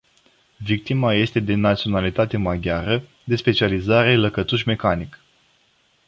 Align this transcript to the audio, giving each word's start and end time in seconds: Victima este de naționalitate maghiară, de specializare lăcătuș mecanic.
Victima 0.63 1.13
este 1.13 1.39
de 1.39 1.53
naționalitate 1.55 2.37
maghiară, 2.37 3.03
de 3.23 3.35
specializare 3.35 4.15
lăcătuș 4.15 4.63
mecanic. 4.63 5.19